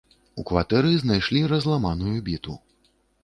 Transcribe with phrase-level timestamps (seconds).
[0.43, 2.59] У кватэры знайшлі разламаную біту.